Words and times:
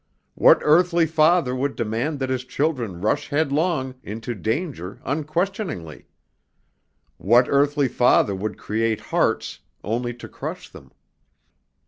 What 0.33 0.57
earthly 0.63 1.05
father 1.05 1.55
would 1.55 1.75
demand 1.75 2.17
that 2.17 2.31
his 2.31 2.43
children 2.43 3.01
rush 3.01 3.29
headlong 3.29 3.93
into 4.01 4.33
danger 4.33 4.99
unquestioningly? 5.05 6.07
What 7.17 7.45
earthly 7.47 7.87
father 7.87 8.33
would 8.33 8.57
create 8.57 8.99
hearts 8.99 9.59
only 9.83 10.15
to 10.15 10.27
crush 10.27 10.69
them? 10.69 10.91